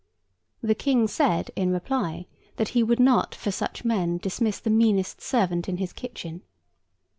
[0.63, 5.21] The King said in reply, that he would not for such men dismiss the meanest
[5.21, 6.41] servant in his kitchen.